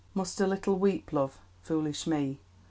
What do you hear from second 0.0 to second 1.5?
Must a little weep, Love,